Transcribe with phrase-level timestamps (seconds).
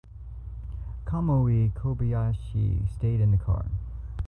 [1.05, 3.65] Kamui Kobayashi stayed in the car.